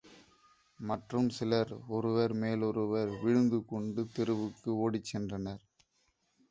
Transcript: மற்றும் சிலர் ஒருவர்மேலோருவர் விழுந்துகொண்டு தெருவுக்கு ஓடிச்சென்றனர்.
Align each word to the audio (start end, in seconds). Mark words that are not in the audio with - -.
மற்றும் 0.79 1.27
சிலர் 1.29 1.73
ஒருவர்மேலோருவர் 1.89 3.11
விழுந்துகொண்டு 3.23 4.03
தெருவுக்கு 4.15 4.71
ஓடிச்சென்றனர். 4.79 5.63